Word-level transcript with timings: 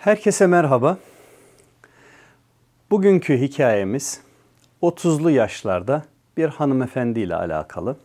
Herkese 0.00 0.46
merhaba. 0.46 0.98
Bugünkü 2.90 3.40
hikayemiz 3.40 4.20
30'lu 4.82 5.30
yaşlarda 5.30 6.04
bir 6.36 6.48
hanımefendi 6.48 7.20
ile 7.20 7.34
alakalı. 7.36 7.96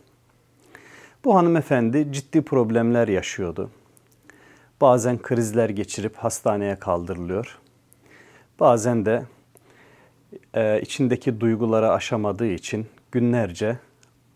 Bu 1.24 1.36
hanımefendi 1.36 2.12
ciddi 2.12 2.42
problemler 2.42 3.08
yaşıyordu. 3.08 3.70
Bazen 4.80 5.22
krizler 5.22 5.68
geçirip 5.70 6.16
hastaneye 6.16 6.76
kaldırılıyor. 6.76 7.58
Bazen 8.60 9.06
de 9.06 9.22
e, 10.54 10.80
içindeki 10.80 11.40
duyguları 11.40 11.90
aşamadığı 11.92 12.46
için 12.46 12.86
günlerce 13.12 13.78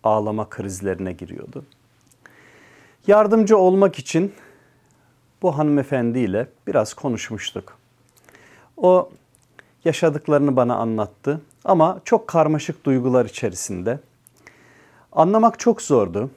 ağlama 0.04 0.48
krizlerine 0.48 1.12
giriyordu. 1.12 1.64
Yardımcı 3.06 3.58
olmak 3.58 3.98
için 3.98 4.32
bu 5.42 5.58
hanımefendiyle 5.58 6.46
biraz 6.66 6.94
konuşmuştuk. 6.94 7.78
O 8.76 9.10
yaşadıklarını 9.84 10.56
bana 10.56 10.76
anlattı 10.76 11.40
ama 11.64 12.00
çok 12.04 12.28
karmaşık 12.28 12.84
duygular 12.84 13.24
içerisinde. 13.24 13.98
Anlamak 15.12 15.58
çok 15.58 15.82
zordu. 15.82 16.30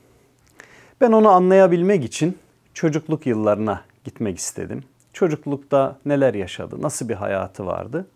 Ben 1.01 1.11
onu 1.11 1.29
anlayabilmek 1.29 2.03
için 2.05 2.37
çocukluk 2.73 3.25
yıllarına 3.25 3.81
gitmek 4.03 4.37
istedim. 4.37 4.83
Çocuklukta 5.13 5.97
neler 6.05 6.33
yaşadı, 6.33 6.81
nasıl 6.81 7.09
bir 7.09 7.13
hayatı 7.13 7.65
vardı? 7.65 8.07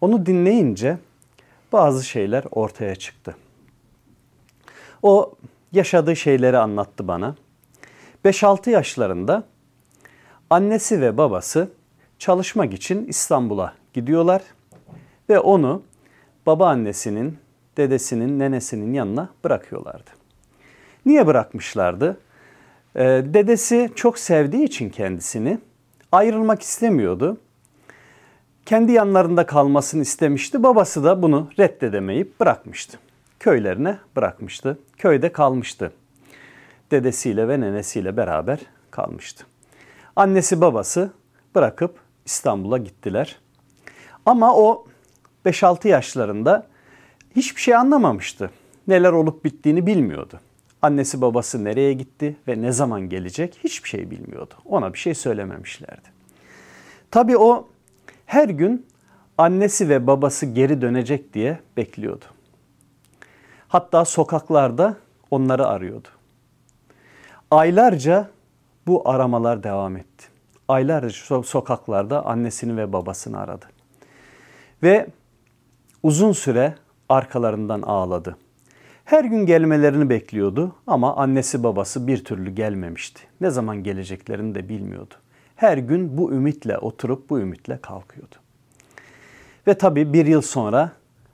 Onu 0.00 0.26
dinleyince 0.26 0.98
bazı 1.72 2.04
şeyler 2.04 2.44
ortaya 2.50 2.96
çıktı. 2.96 3.36
O 5.02 5.34
yaşadığı 5.72 6.16
şeyleri 6.16 6.58
anlattı 6.58 7.08
bana. 7.08 7.34
5-6 8.24 8.70
yaşlarında 8.70 9.44
annesi 10.54 11.00
ve 11.00 11.16
babası 11.16 11.68
çalışmak 12.18 12.74
için 12.74 13.06
İstanbul'a 13.06 13.74
gidiyorlar 13.92 14.42
ve 15.28 15.38
onu 15.38 15.82
babaannesinin, 16.46 17.38
dedesinin, 17.76 18.38
nenesinin 18.38 18.92
yanına 18.92 19.28
bırakıyorlardı. 19.44 20.10
Niye 21.06 21.26
bırakmışlardı? 21.26 22.20
Ee, 22.96 23.02
dedesi 23.24 23.90
çok 23.94 24.18
sevdiği 24.18 24.64
için 24.64 24.90
kendisini 24.90 25.58
ayrılmak 26.12 26.62
istemiyordu. 26.62 27.38
Kendi 28.66 28.92
yanlarında 28.92 29.46
kalmasını 29.46 30.02
istemişti. 30.02 30.62
Babası 30.62 31.04
da 31.04 31.22
bunu 31.22 31.50
reddedemeyip 31.58 32.40
bırakmıştı. 32.40 32.98
Köylerine 33.40 33.98
bırakmıştı. 34.16 34.78
Köyde 34.98 35.32
kalmıştı. 35.32 35.92
Dedesiyle 36.90 37.48
ve 37.48 37.60
nenesiyle 37.60 38.16
beraber 38.16 38.58
kalmıştı. 38.90 39.46
Annesi 40.16 40.60
babası 40.60 41.10
bırakıp 41.54 41.98
İstanbul'a 42.24 42.78
gittiler. 42.78 43.38
Ama 44.26 44.56
o 44.56 44.86
5-6 45.46 45.88
yaşlarında 45.88 46.66
hiçbir 47.36 47.60
şey 47.60 47.74
anlamamıştı. 47.74 48.50
Neler 48.88 49.12
olup 49.12 49.44
bittiğini 49.44 49.86
bilmiyordu. 49.86 50.40
Annesi 50.82 51.20
babası 51.20 51.64
nereye 51.64 51.92
gitti 51.92 52.36
ve 52.48 52.62
ne 52.62 52.72
zaman 52.72 53.08
gelecek 53.08 53.58
hiçbir 53.64 53.88
şey 53.88 54.10
bilmiyordu. 54.10 54.54
Ona 54.64 54.92
bir 54.92 54.98
şey 54.98 55.14
söylememişlerdi. 55.14 56.08
Tabii 57.10 57.36
o 57.36 57.68
her 58.26 58.48
gün 58.48 58.86
annesi 59.38 59.88
ve 59.88 60.06
babası 60.06 60.46
geri 60.46 60.80
dönecek 60.80 61.34
diye 61.34 61.58
bekliyordu. 61.76 62.24
Hatta 63.68 64.04
sokaklarda 64.04 64.96
onları 65.30 65.66
arıyordu. 65.66 66.08
Aylarca 67.50 68.30
bu 68.86 69.08
aramalar 69.08 69.62
devam 69.62 69.96
etti. 69.96 70.26
Aylarca 70.68 71.42
sokaklarda 71.42 72.26
annesini 72.26 72.76
ve 72.76 72.92
babasını 72.92 73.40
aradı. 73.40 73.66
Ve 74.82 75.06
uzun 76.02 76.32
süre 76.32 76.74
arkalarından 77.08 77.82
ağladı. 77.82 78.36
Her 79.04 79.24
gün 79.24 79.46
gelmelerini 79.46 80.10
bekliyordu 80.10 80.74
ama 80.86 81.16
annesi 81.16 81.62
babası 81.62 82.06
bir 82.06 82.24
türlü 82.24 82.50
gelmemişti. 82.50 83.22
Ne 83.40 83.50
zaman 83.50 83.82
geleceklerini 83.82 84.54
de 84.54 84.68
bilmiyordu. 84.68 85.14
Her 85.56 85.78
gün 85.78 86.18
bu 86.18 86.32
ümitle 86.32 86.78
oturup 86.78 87.30
bu 87.30 87.40
ümitle 87.40 87.78
kalkıyordu. 87.80 88.34
Ve 89.66 89.78
tabii 89.78 90.12
bir 90.12 90.26
yıl 90.26 90.42
sonra 90.42 90.92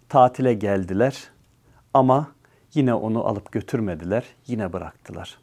tatile 0.08 0.54
geldiler 0.54 1.30
ama 1.94 2.28
yine 2.74 2.94
onu 2.94 3.26
alıp 3.26 3.52
götürmediler, 3.52 4.24
yine 4.46 4.72
bıraktılar. 4.72 5.38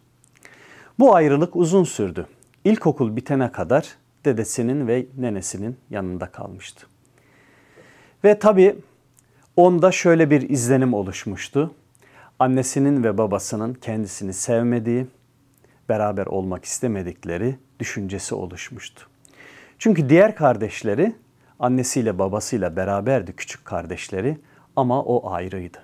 Bu 1.00 1.16
ayrılık 1.16 1.56
uzun 1.56 1.84
sürdü. 1.84 2.28
İlkokul 2.63 3.16
bitene 3.16 3.52
kadar 3.52 3.96
dedesinin 4.25 4.88
ve 4.88 5.06
nenesinin 5.18 5.78
yanında 5.90 6.31
kalmıştı. 6.31 6.88
Ve 8.24 8.40
tabii 8.40 8.75
onda 9.56 9.91
şöyle 9.91 10.30
bir 10.30 10.50
izlenim 10.50 10.94
oluşmuştu. 10.94 11.72
Annesinin 12.40 13.03
ve 13.03 13.18
babasının 13.18 13.74
kendisini 13.74 14.34
sevmediği, 14.34 15.07
beraber 15.90 16.25
olmak 16.25 16.66
istemedikleri 16.66 17.56
düşüncesi 17.80 18.36
oluşmuştu. 18.36 19.07
Çünkü 19.80 20.09
diğer 20.09 20.36
kardeşleri 20.36 21.16
annesiyle 21.59 22.19
babasıyla 22.19 22.75
beraberdi 22.75 23.34
küçük 23.34 23.66
kardeşleri 23.66 24.38
ama 24.75 25.03
o 25.03 25.31
ayrıydı. 25.31 25.78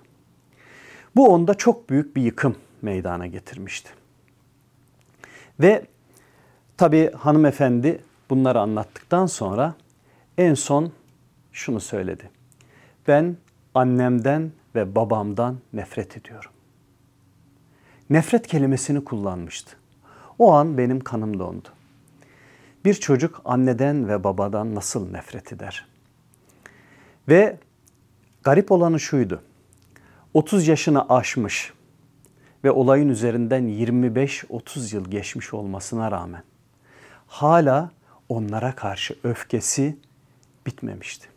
Bu 1.15 1.27
onda 1.33 1.53
çok 1.53 1.89
büyük 1.89 2.15
bir 2.15 2.21
yıkım 2.21 2.55
meydana 2.81 3.27
getirmişti. 3.27 4.02
Ve 5.59 5.85
tabi 6.77 7.11
hanımefendi 7.11 8.03
bunları 8.29 8.59
anlattıktan 8.59 9.25
sonra 9.25 9.75
en 10.37 10.53
son 10.53 10.91
şunu 11.51 11.79
söyledi. 11.79 12.29
Ben 13.07 13.37
annemden 13.75 14.51
ve 14.75 14.95
babamdan 14.95 15.57
nefret 15.73 16.17
ediyorum. 16.17 16.51
Nefret 18.09 18.47
kelimesini 18.47 19.03
kullanmıştı. 19.03 19.75
O 20.39 20.53
an 20.53 20.77
benim 20.77 20.99
kanım 20.99 21.39
dondu. 21.39 21.69
Bir 22.85 22.93
çocuk 22.93 23.41
anneden 23.45 24.07
ve 24.07 24.23
babadan 24.23 24.75
nasıl 24.75 25.11
nefret 25.11 25.53
eder? 25.53 25.85
Ve 27.29 27.57
garip 28.43 28.71
olanı 28.71 28.99
şuydu. 28.99 29.43
30 30.33 30.67
yaşını 30.67 31.09
aşmış 31.09 31.73
ve 32.63 32.71
olayın 32.71 33.09
üzerinden 33.09 33.63
25-30 33.63 34.95
yıl 34.95 35.05
geçmiş 35.05 35.53
olmasına 35.53 36.11
rağmen 36.11 36.43
hala 37.27 37.91
onlara 38.29 38.75
karşı 38.75 39.15
öfkesi 39.23 39.97
bitmemişti. 40.65 41.27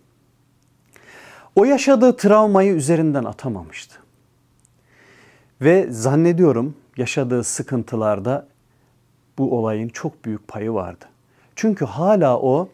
O 1.56 1.64
yaşadığı 1.64 2.16
travmayı 2.16 2.72
üzerinden 2.72 3.24
atamamıştı. 3.24 3.96
Ve 5.60 5.86
zannediyorum 5.90 6.76
yaşadığı 6.96 7.44
sıkıntılarda 7.44 8.46
bu 9.38 9.58
olayın 9.58 9.88
çok 9.88 10.24
büyük 10.24 10.48
payı 10.48 10.72
vardı. 10.72 11.04
Çünkü 11.56 11.84
hala 11.84 12.38
o 12.40 12.68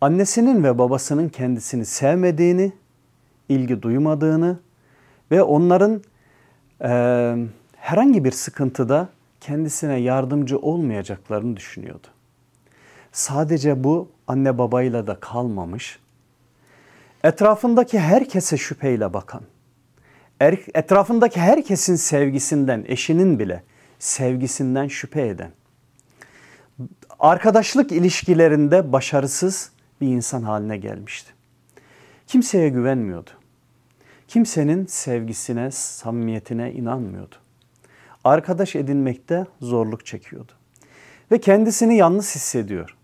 annesinin 0.00 0.64
ve 0.64 0.78
babasının 0.78 1.28
kendisini 1.28 1.86
sevmediğini, 1.86 2.72
ilgi 3.48 3.82
duymadığını 3.82 4.58
ve 5.30 5.42
onların 5.42 6.02
e, 6.82 7.36
herhangi 7.84 8.24
bir 8.24 8.32
sıkıntıda 8.32 9.08
kendisine 9.40 9.96
yardımcı 9.96 10.58
olmayacaklarını 10.58 11.56
düşünüyordu. 11.56 12.06
Sadece 13.12 13.84
bu 13.84 14.08
anne 14.26 14.58
babayla 14.58 15.06
da 15.06 15.20
kalmamış. 15.20 15.98
Etrafındaki 17.24 17.98
herkese 17.98 18.56
şüpheyle 18.56 19.12
bakan, 19.12 19.42
er, 20.40 20.58
etrafındaki 20.74 21.40
herkesin 21.40 21.96
sevgisinden, 21.96 22.84
eşinin 22.86 23.38
bile 23.38 23.62
sevgisinden 23.98 24.88
şüphe 24.88 25.26
eden, 25.28 25.50
arkadaşlık 27.18 27.92
ilişkilerinde 27.92 28.92
başarısız 28.92 29.72
bir 30.00 30.08
insan 30.08 30.42
haline 30.42 30.76
gelmişti. 30.76 31.30
Kimseye 32.26 32.68
güvenmiyordu. 32.68 33.30
Kimsenin 34.28 34.86
sevgisine, 34.86 35.70
samimiyetine 35.70 36.72
inanmıyordu 36.72 37.43
arkadaş 38.24 38.76
edinmekte 38.76 39.46
zorluk 39.60 40.06
çekiyordu. 40.06 40.52
Ve 41.32 41.40
kendisini 41.40 41.96
yalnız 41.96 42.34
hissediyor. 42.34 42.96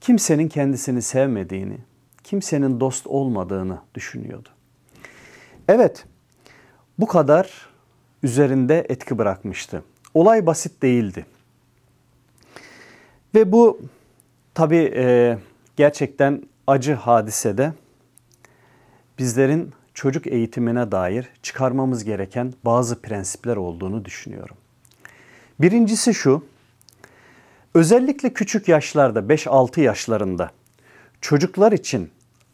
Kimsenin 0.00 0.48
kendisini 0.48 1.02
sevmediğini, 1.02 1.78
kimsenin 2.24 2.80
dost 2.80 3.06
olmadığını 3.06 3.78
düşünüyordu. 3.94 4.48
Evet, 5.68 6.04
bu 6.98 7.06
kadar 7.06 7.68
üzerinde 8.22 8.86
etki 8.88 9.18
bırakmıştı. 9.18 9.82
Olay 10.14 10.46
basit 10.46 10.82
değildi. 10.82 11.26
Ve 13.34 13.52
bu 13.52 13.80
tabi 14.54 14.92
e, 14.96 15.38
gerçekten 15.76 16.42
acı 16.66 16.94
hadisede 16.94 17.72
bizlerin 19.18 19.72
çocuk 19.94 20.26
eğitimine 20.26 20.92
dair 20.92 21.28
çıkarmamız 21.42 22.04
gereken 22.04 22.54
bazı 22.64 23.02
prensipler 23.02 23.56
olduğunu 23.56 24.04
düşünüyorum. 24.04 24.56
Birincisi 25.60 26.14
şu, 26.14 26.44
özellikle 27.74 28.32
küçük 28.32 28.68
yaşlarda 28.68 29.20
5-6 29.20 29.80
yaşlarında 29.80 30.50
Çocuklar 31.24 31.72
için 31.72 32.10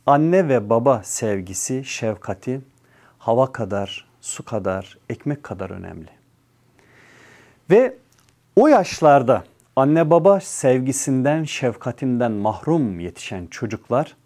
anne 0.06 0.48
ve 0.48 0.70
baba 0.70 1.02
sevgisi, 1.04 1.84
şefkati 1.84 2.60
hava 3.19 3.52
kadar, 3.52 4.08
su 4.20 4.44
kadar, 4.44 4.98
ekmek 5.08 5.42
kadar 5.42 5.70
önemli. 5.70 6.08
Ve 7.70 7.96
o 8.56 8.69
yaşlarda 8.69 9.44
anne 9.76 10.10
baba 10.10 10.40
sevgisinden, 10.40 11.44
şefkatinden 11.44 12.32
mahrum 12.32 13.00
yetişen 13.00 13.46
çocuklar 13.46 14.16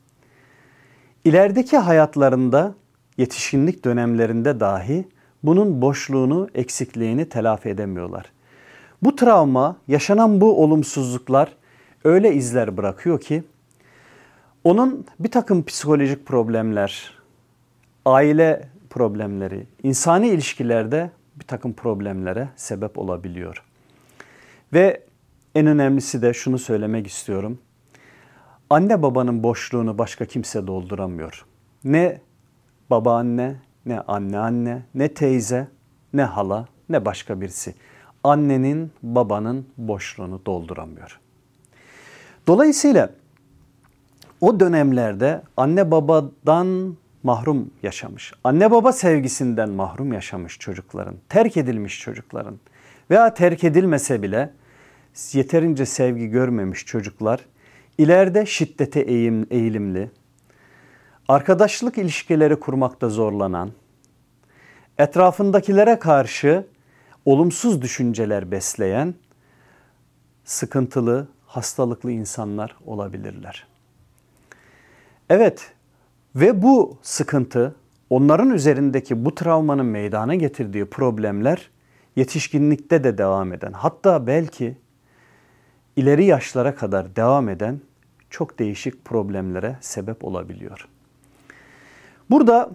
ilerideki 1.25 1.79
hayatlarında 1.79 2.75
yetişkinlik 3.19 3.85
dönemlerinde 3.85 4.61
dahi 4.61 5.09
bunun 5.43 5.83
boşluğunu, 5.83 6.49
eksikliğini 6.55 7.29
telafi 7.29 7.69
edemiyorlar. 7.69 8.33
Bu 9.03 9.17
travma, 9.17 9.77
yaşanan 9.89 10.41
bu 10.41 10.63
olumsuzluklar 10.63 11.53
öyle 12.05 12.35
izler 12.35 12.77
bırakıyor 12.77 13.21
ki 13.21 13.43
onun 14.65 15.07
bir 15.21 15.31
takım 15.31 15.65
psikolojik 15.65 16.27
problemler, 16.27 17.13
aile 18.07 18.69
problemleri, 18.91 19.67
insani 19.83 20.29
ilişkilerde 20.29 21.11
bir 21.37 21.45
takım 21.45 21.73
problemlere 21.73 22.49
sebep 22.57 22.99
olabiliyor. 22.99 23.63
Ve 24.73 25.03
en 25.55 25.67
önemlisi 25.67 26.23
de 26.23 26.35
şunu 26.35 26.59
söylemek 26.59 27.07
istiyorum. 27.07 27.59
Anne 28.71 29.03
babanın 29.03 29.43
boşluğunu 29.43 29.99
başka 29.99 30.25
kimse 30.25 30.67
dolduramıyor. 30.67 31.47
Ne 31.85 32.21
babaanne, 32.91 33.57
ne 33.87 34.01
anneanne, 34.01 34.83
ne 34.95 35.09
teyze, 35.09 35.69
ne 36.13 36.23
hala, 36.23 36.69
ne 36.89 37.05
başka 37.05 37.41
birisi. 37.41 37.75
Annenin, 38.25 38.93
babanın 39.03 39.67
boşluğunu 39.77 40.41
dolduramıyor. 40.47 41.21
Dolayısıyla 42.47 43.11
o 44.41 44.61
dönemlerde 44.61 45.43
anne 45.57 45.91
babadan 45.91 46.97
mahrum 47.23 47.71
yaşamış, 47.83 48.33
anne 48.45 48.71
baba 48.71 48.93
sevgisinden 48.93 49.71
mahrum 49.71 50.13
yaşamış 50.13 50.59
çocukların, 50.59 51.15
terk 51.29 51.57
edilmiş 51.57 52.01
çocukların 52.01 52.59
veya 53.11 53.35
terk 53.35 53.65
edilmese 53.65 54.23
bile 54.23 54.51
yeterince 55.33 55.87
sevgi 55.87 56.27
görmemiş 56.27 56.87
çocuklar 56.87 57.41
ileride 57.99 58.47
şiddete 58.47 59.01
eğim, 59.01 59.47
eğilimli, 59.51 60.11
arkadaşlık 61.29 61.99
ilişkileri 61.99 62.61
kurmakta 62.61 63.09
zorlanan, 63.09 63.71
etrafındakilere 64.99 65.99
karşı 65.99 66.67
olumsuz 67.25 67.83
düşünceler 67.83 68.51
besleyen 68.51 69.15
sıkıntılı, 70.45 71.29
hastalıklı 71.47 72.11
insanlar 72.11 72.77
olabilirler. 72.87 73.67
Evet 75.31 75.73
ve 76.37 76.63
bu 76.63 76.99
sıkıntı 77.03 77.75
onların 78.11 78.51
üzerindeki 78.51 79.25
bu 79.25 79.35
travmanın 79.35 79.87
meydana 79.87 80.35
getirdiği 80.35 80.85
problemler 80.85 81.71
yetişkinlikte 82.17 83.05
de 83.05 83.19
devam 83.19 83.53
eden 83.53 83.73
hatta 83.73 84.27
belki 84.27 84.77
ileri 85.97 86.25
yaşlara 86.25 86.75
kadar 86.75 87.17
devam 87.17 87.49
eden 87.49 87.81
çok 88.31 88.59
değişik 88.59 89.05
problemlere 89.05 89.77
sebep 89.81 90.25
olabiliyor. 90.25 90.89
Burada 92.31 92.71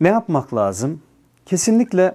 ne 0.00 0.08
yapmak 0.08 0.54
lazım? 0.54 1.02
Kesinlikle 1.46 2.14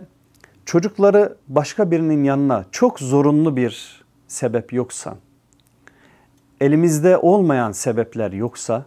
çocukları 0.65 1.37
başka 1.47 1.91
birinin 1.91 2.23
yanına 2.23 2.65
çok 2.71 2.99
zorunlu 2.99 3.55
bir 3.55 4.03
sebep 4.27 4.73
yoksa, 4.73 5.17
elimizde 6.61 7.17
olmayan 7.17 7.71
sebepler 7.71 8.31
yoksa 8.31 8.85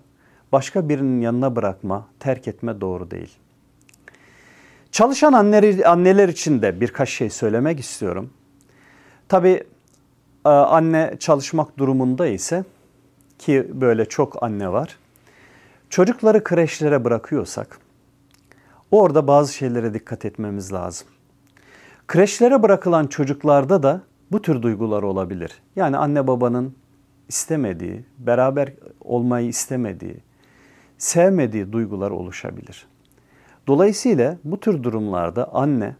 başka 0.52 0.88
birinin 0.88 1.20
yanına 1.20 1.56
bırakma, 1.56 2.08
terk 2.20 2.48
etme 2.48 2.80
doğru 2.80 3.10
değil. 3.10 3.38
Çalışan 4.92 5.32
anneler, 5.32 5.84
anneler 5.84 6.28
için 6.28 6.62
de 6.62 6.80
birkaç 6.80 7.08
şey 7.08 7.30
söylemek 7.30 7.80
istiyorum. 7.80 8.30
Tabi 9.28 9.64
e, 10.44 10.48
anne 10.48 11.16
çalışmak 11.18 11.78
durumunda 11.78 12.26
ise 12.26 12.64
ki 13.38 13.70
böyle 13.72 14.04
çok 14.04 14.42
anne 14.42 14.72
var. 14.72 14.98
Çocukları 15.90 16.44
kreşlere 16.44 17.04
bırakıyorsak 17.04 17.78
orada 18.90 19.26
bazı 19.26 19.54
şeylere 19.54 19.94
dikkat 19.94 20.24
etmemiz 20.24 20.72
lazım. 20.72 21.08
Kreşlere 22.06 22.62
bırakılan 22.62 23.06
çocuklarda 23.06 23.82
da 23.82 24.02
bu 24.32 24.42
tür 24.42 24.62
duygular 24.62 25.02
olabilir. 25.02 25.62
Yani 25.76 25.96
anne 25.96 26.26
babanın 26.26 26.74
istemediği, 27.28 28.04
beraber 28.18 28.72
olmayı 29.00 29.48
istemediği, 29.48 30.16
sevmediği 30.98 31.72
duygular 31.72 32.10
oluşabilir. 32.10 32.86
Dolayısıyla 33.66 34.38
bu 34.44 34.60
tür 34.60 34.82
durumlarda 34.82 35.54
anne 35.54 35.96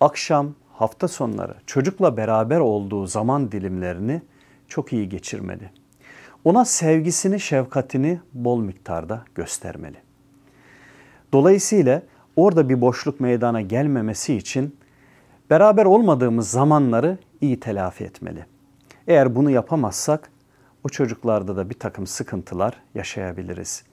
akşam, 0.00 0.54
hafta 0.72 1.08
sonları 1.08 1.54
çocukla 1.66 2.16
beraber 2.16 2.58
olduğu 2.58 3.06
zaman 3.06 3.52
dilimlerini 3.52 4.22
çok 4.68 4.92
iyi 4.92 5.08
geçirmeli. 5.08 5.70
Ona 6.44 6.64
sevgisini, 6.64 7.40
şefkatini 7.40 8.20
bol 8.32 8.60
miktarda 8.60 9.24
göstermeli. 9.34 9.96
Dolayısıyla 11.32 12.02
orada 12.36 12.68
bir 12.68 12.80
boşluk 12.80 13.20
meydana 13.20 13.60
gelmemesi 13.60 14.34
için 14.34 14.76
beraber 15.50 15.84
olmadığımız 15.84 16.50
zamanları 16.50 17.18
iyi 17.40 17.60
telafi 17.60 18.04
etmeli. 18.04 18.46
Eğer 19.06 19.34
bunu 19.34 19.50
yapamazsak 19.50 20.30
o 20.84 20.88
çocuklarda 20.88 21.56
da 21.56 21.70
bir 21.70 21.78
takım 21.78 22.06
sıkıntılar 22.06 22.74
yaşayabiliriz. 22.94 23.84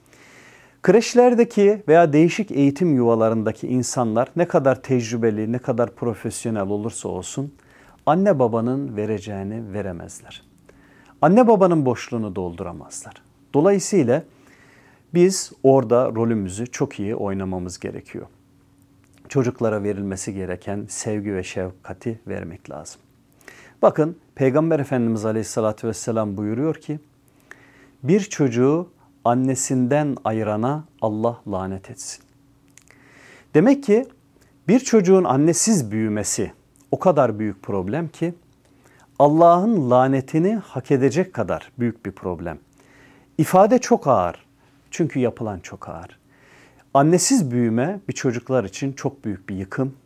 Kreşlerdeki 0.82 1.82
veya 1.88 2.12
değişik 2.12 2.50
eğitim 2.50 2.94
yuvalarındaki 2.94 3.68
insanlar 3.68 4.28
ne 4.36 4.48
kadar 4.48 4.82
tecrübeli, 4.82 5.52
ne 5.52 5.58
kadar 5.58 5.94
profesyonel 5.94 6.68
olursa 6.68 7.08
olsun 7.08 7.54
anne 8.06 8.38
babanın 8.38 8.96
vereceğini 8.96 9.72
veremezler. 9.72 10.49
Anne 11.22 11.46
babanın 11.46 11.86
boşluğunu 11.86 12.36
dolduramazlar. 12.36 13.14
Dolayısıyla 13.54 14.24
biz 15.14 15.52
orada 15.62 16.14
rolümüzü 16.14 16.66
çok 16.66 17.00
iyi 17.00 17.14
oynamamız 17.16 17.78
gerekiyor. 17.78 18.26
Çocuklara 19.28 19.82
verilmesi 19.82 20.34
gereken 20.34 20.86
sevgi 20.88 21.34
ve 21.34 21.42
şefkati 21.42 22.20
vermek 22.26 22.70
lazım. 22.70 23.00
Bakın 23.82 24.16
Peygamber 24.34 24.80
Efendimiz 24.80 25.24
Aleyhisselatü 25.24 25.88
Vesselam 25.88 26.36
buyuruyor 26.36 26.74
ki 26.74 26.98
bir 28.02 28.20
çocuğu 28.20 28.88
annesinden 29.24 30.16
ayırana 30.24 30.84
Allah 31.00 31.42
lanet 31.48 31.90
etsin. 31.90 32.24
Demek 33.54 33.84
ki 33.84 34.06
bir 34.68 34.80
çocuğun 34.80 35.24
annesiz 35.24 35.90
büyümesi 35.90 36.52
o 36.90 36.98
kadar 36.98 37.38
büyük 37.38 37.62
problem 37.62 38.08
ki 38.08 38.34
Allah'ın 39.20 39.90
lanetini 39.90 40.54
hak 40.54 40.90
edecek 40.90 41.34
kadar 41.34 41.72
büyük 41.78 42.06
bir 42.06 42.12
problem. 42.12 42.58
İfade 43.38 43.78
çok 43.78 44.06
ağır. 44.06 44.46
Çünkü 44.90 45.18
yapılan 45.18 45.60
çok 45.60 45.88
ağır. 45.88 46.18
Annesiz 46.94 47.50
büyüme 47.50 48.00
bir 48.08 48.12
çocuklar 48.12 48.64
için 48.64 48.92
çok 48.92 49.24
büyük 49.24 49.48
bir 49.48 49.54
yıkım. 49.54 49.96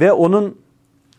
Ve 0.00 0.12
onun 0.12 0.60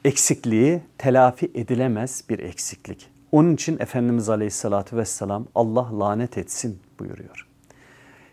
eksikliği 0.05 0.81
telafi 0.97 1.51
edilemez 1.55 2.23
bir 2.29 2.39
eksiklik. 2.39 3.09
Onun 3.31 3.53
için 3.53 3.79
Efendimiz 3.79 4.29
Aleyhisselatü 4.29 4.97
Vesselam 4.97 5.47
Allah 5.55 5.99
lanet 5.99 6.37
etsin 6.37 6.79
buyuruyor. 6.99 7.47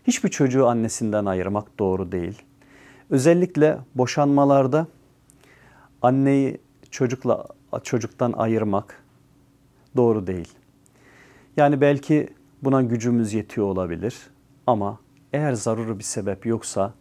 Hiçbir 0.07 0.29
çocuğu 0.29 0.67
annesinden 0.67 1.25
ayırmak 1.25 1.79
doğru 1.79 2.11
değil. 2.11 2.41
Özellikle 3.09 3.77
boşanmalarda 3.95 4.87
anneyi 6.01 6.57
çocukla 6.91 7.45
çocuktan 7.83 8.31
ayırmak 8.31 9.03
doğru 9.95 10.27
değil. 10.27 10.53
Yani 11.57 11.81
belki 11.81 12.29
buna 12.63 12.81
gücümüz 12.81 13.33
yetiyor 13.33 13.67
olabilir 13.67 14.15
ama 14.67 14.99
eğer 15.33 15.53
zaruri 15.53 15.99
bir 15.99 16.03
sebep 16.03 16.45
yoksa 16.45 16.93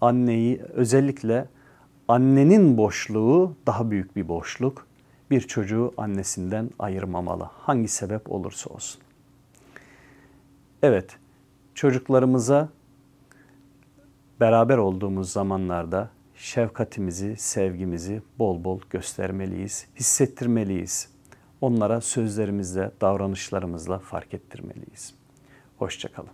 anneyi 0.00 0.62
özellikle 0.62 1.48
annenin 2.08 2.76
boşluğu 2.76 3.56
daha 3.66 3.90
büyük 3.90 4.16
bir 4.16 4.28
boşluk. 4.28 4.86
Bir 5.30 5.40
çocuğu 5.40 5.92
annesinden 5.96 6.70
ayırmamalı. 6.78 7.44
Hangi 7.44 7.88
sebep 7.88 8.32
olursa 8.32 8.70
olsun. 8.70 9.00
Evet, 10.82 11.16
çocuklarımıza 11.74 12.68
beraber 14.40 14.78
olduğumuz 14.78 15.32
zamanlarda 15.32 16.10
şefkatimizi, 16.34 17.36
sevgimizi 17.36 18.22
bol 18.38 18.64
bol 18.64 18.80
göstermeliyiz, 18.90 19.86
hissettirmeliyiz. 19.96 21.08
Onlara 21.60 22.00
sözlerimizle, 22.00 22.90
davranışlarımızla 23.00 23.98
fark 23.98 24.34
ettirmeliyiz. 24.34 25.14
Hoşçakalın. 25.78 26.30